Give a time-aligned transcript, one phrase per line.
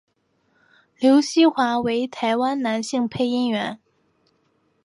[0.97, 3.79] 刘锡华为台湾男性配音员。